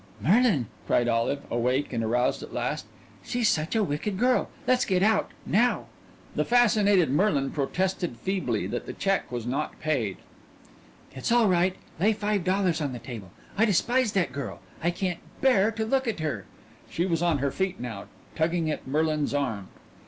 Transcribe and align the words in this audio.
"...Merlin!" 0.19 0.65
cried 0.87 1.07
Olive, 1.07 1.41
awake, 1.51 1.93
aroused 1.93 2.41
at 2.41 2.51
last; 2.51 2.87
"she's 3.23 3.47
such 3.47 3.75
a 3.75 3.83
wicked 3.83 4.17
girl! 4.17 4.49
Let's 4.65 4.83
get 4.83 5.03
out 5.03 5.29
now!" 5.45 5.85
The 6.35 6.43
fascinated 6.43 7.11
Merlin 7.11 7.51
protested 7.51 8.17
feebly 8.17 8.65
that 8.65 8.87
the 8.87 8.93
check 8.93 9.31
was 9.31 9.45
not 9.45 9.79
paid. 9.79 10.17
"It's 11.13 11.31
all 11.31 11.47
right. 11.47 11.75
Lay 11.99 12.13
five 12.13 12.43
dollars 12.43 12.81
on 12.81 12.93
the 12.93 12.97
table. 12.97 13.29
I 13.55 13.65
despise 13.65 14.13
that 14.13 14.31
girl. 14.33 14.59
I 14.83 14.89
can't 14.89 15.19
bear 15.39 15.69
to 15.73 15.85
look 15.85 16.07
at 16.07 16.19
her." 16.19 16.45
She 16.89 17.05
was 17.05 17.21
on 17.21 17.37
her 17.37 17.51
feet 17.51 17.79
now, 17.79 18.05
tagging 18.35 18.71
at 18.71 18.87
Merlin's 18.87 19.35
arm. 19.35 19.67